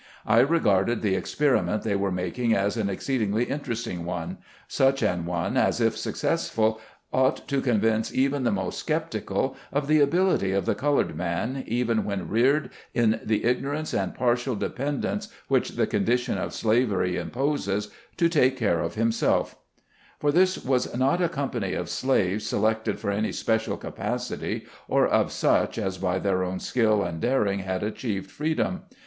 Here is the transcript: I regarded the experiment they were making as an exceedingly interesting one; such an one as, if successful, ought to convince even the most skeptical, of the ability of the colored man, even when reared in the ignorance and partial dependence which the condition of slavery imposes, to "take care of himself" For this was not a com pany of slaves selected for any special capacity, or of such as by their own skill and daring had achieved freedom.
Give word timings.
I 0.25 0.39
regarded 0.39 1.03
the 1.03 1.13
experiment 1.13 1.83
they 1.83 1.95
were 1.95 2.11
making 2.11 2.55
as 2.55 2.75
an 2.75 2.89
exceedingly 2.89 3.43
interesting 3.43 4.03
one; 4.03 4.39
such 4.67 5.03
an 5.03 5.27
one 5.27 5.57
as, 5.57 5.79
if 5.79 5.95
successful, 5.95 6.81
ought 7.13 7.47
to 7.49 7.61
convince 7.61 8.11
even 8.11 8.41
the 8.41 8.51
most 8.51 8.79
skeptical, 8.79 9.55
of 9.71 9.87
the 9.87 9.99
ability 9.99 10.53
of 10.53 10.65
the 10.65 10.73
colored 10.73 11.15
man, 11.15 11.63
even 11.67 12.03
when 12.03 12.27
reared 12.29 12.71
in 12.95 13.21
the 13.23 13.43
ignorance 13.45 13.93
and 13.93 14.15
partial 14.15 14.55
dependence 14.55 15.27
which 15.47 15.75
the 15.75 15.85
condition 15.85 16.35
of 16.39 16.51
slavery 16.51 17.15
imposes, 17.15 17.91
to 18.17 18.27
"take 18.27 18.57
care 18.57 18.79
of 18.79 18.95
himself" 18.95 19.55
For 20.19 20.31
this 20.31 20.65
was 20.65 20.97
not 20.97 21.21
a 21.21 21.29
com 21.29 21.51
pany 21.51 21.77
of 21.79 21.91
slaves 21.91 22.43
selected 22.47 22.97
for 22.99 23.11
any 23.11 23.31
special 23.31 23.77
capacity, 23.77 24.65
or 24.87 25.05
of 25.07 25.31
such 25.31 25.77
as 25.77 25.99
by 25.99 26.17
their 26.17 26.41
own 26.43 26.59
skill 26.59 27.03
and 27.03 27.21
daring 27.21 27.59
had 27.59 27.83
achieved 27.83 28.31
freedom. 28.31 28.81